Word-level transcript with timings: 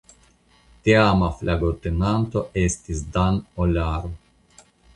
Teama 0.87 1.27
flagotenanto 1.41 2.43
estis 2.63 3.05
"Dan 3.19 3.41
Olaru". 3.67 4.13